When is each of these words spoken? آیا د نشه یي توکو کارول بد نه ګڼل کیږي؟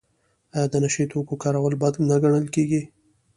آیا 0.55 0.65
د 0.71 0.73
نشه 0.83 0.99
یي 1.01 1.05
توکو 1.11 1.35
کارول 1.43 1.73
بد 1.81 1.93
نه 2.09 2.15
ګڼل 2.23 2.45
کیږي؟ 2.55 2.81